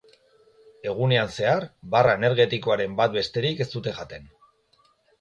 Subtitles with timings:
[0.91, 1.67] Egunean zehar,
[1.97, 4.31] barra energetikoren bat besterik ez dute jaten.